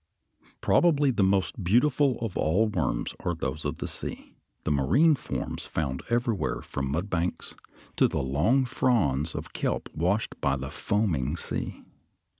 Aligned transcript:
]Probably 0.61 1.11
the 1.11 1.21
most 1.21 1.63
beautiful 1.63 2.17
of 2.21 2.35
all 2.35 2.65
worms 2.65 3.13
are 3.19 3.35
those 3.35 3.65
of 3.65 3.77
the 3.77 3.87
sea, 3.87 4.33
the 4.63 4.71
marine 4.71 5.13
forms 5.13 5.67
found 5.67 6.01
everywhere 6.09 6.61
from 6.63 6.87
the 6.87 6.91
mud 6.93 7.11
banks 7.11 7.53
to 7.97 8.07
the 8.07 8.17
long 8.17 8.65
fronds 8.65 9.35
of 9.35 9.53
kelp 9.53 9.89
washed 9.93 10.41
by 10.41 10.55
the 10.55 10.71
foaming 10.71 11.35
sea. 11.37 11.83